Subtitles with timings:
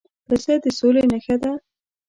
[0.27, 1.51] پسه د سولې نښه ده.